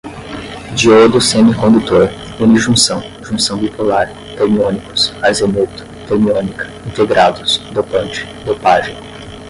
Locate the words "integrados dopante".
6.87-8.25